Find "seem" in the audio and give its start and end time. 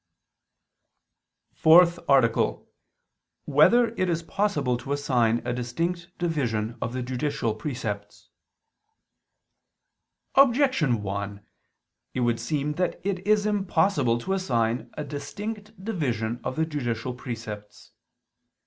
12.39-12.73